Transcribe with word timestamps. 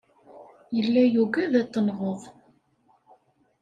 Yella 0.75 1.03
yugad 1.13 1.53
ad 1.61 1.65
t-tenɣeḍ. 1.67 2.21